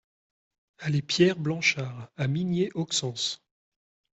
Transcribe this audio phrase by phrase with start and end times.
[0.79, 3.43] Allée Pierre Blanchard à Migné-Auxances